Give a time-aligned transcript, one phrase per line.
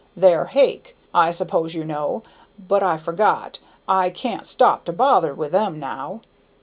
[0.17, 2.23] "They're hake, I s'pose you know.
[2.57, 6.21] But I forgot, I can't stop to bother with them now."